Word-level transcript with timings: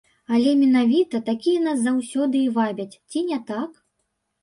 Але 0.37 0.53
менавіта 0.61 1.21
такія 1.29 1.59
нас 1.67 1.79
заўсёды 1.85 2.37
і 2.43 2.51
вабяць, 2.59 2.91
ці 3.09 3.27
не 3.33 3.43
так? 3.55 3.71